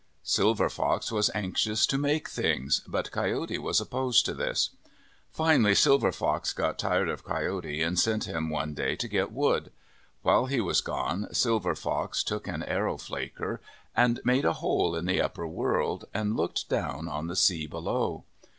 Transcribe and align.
Silver 0.23 0.67
Fox 0.67 1.11
was 1.11 1.29
anxious 1.35 1.85
to 1.85 1.95
make 1.95 2.27
things, 2.27 2.81
but 2.87 3.11
Coyote 3.11 3.59
was 3.59 3.79
opposed 3.79 4.25
to 4.25 4.33
this. 4.33 4.71
Finally 5.29 5.75
Silver 5.75 6.11
Fox 6.11 6.53
got 6.53 6.79
tired 6.79 7.07
of 7.07 7.23
Coyote 7.23 7.83
and 7.83 7.99
sent 7.99 8.23
him 8.23 8.49
one 8.49 8.73
day 8.73 8.95
to 8.95 9.07
get 9.07 9.31
wood. 9.31 9.71
While 10.23 10.47
he 10.47 10.59
was 10.59 10.81
gone, 10.81 11.31
Silver 11.35 11.75
Fox 11.75 12.23
took 12.23 12.47
an 12.47 12.63
arrow 12.63 12.97
flaker 12.97 13.61
and 13.95 14.19
made 14.25 14.43
a 14.45 14.53
hole 14.53 14.95
in 14.95 15.05
the 15.05 15.21
upper 15.21 15.45
world, 15.45 16.05
and 16.15 16.35
looked 16.35 16.67
down 16.67 17.07
on 17.07 17.27
the 17.27 17.35
sea 17.35 17.67
below. 17.67 18.23